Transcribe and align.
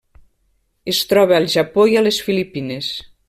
Es 0.93 1.01
troba 1.11 1.37
al 1.39 1.45
Japó 1.57 1.87
i 1.93 2.01
a 2.01 2.05
les 2.07 2.21
Filipines. 2.29 2.91